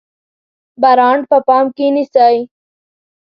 برانډ 0.81 1.21
په 1.31 1.37
پام 1.47 1.65
کې 1.75 1.87
نیسئ؟ 1.95 2.35